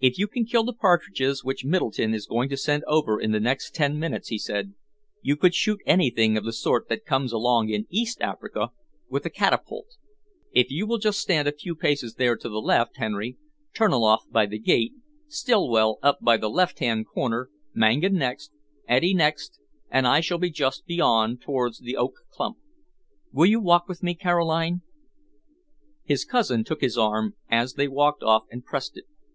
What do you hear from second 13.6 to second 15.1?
Terniloff by the gate,